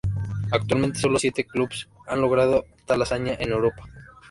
[0.51, 3.83] Actualmente solo siete clubes han logrado tal hazaña en Europa.